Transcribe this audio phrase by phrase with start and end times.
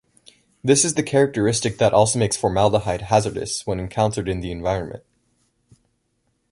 [0.63, 5.03] This is the characteristic that also makes formaldehyde hazardous when encountered in the environment.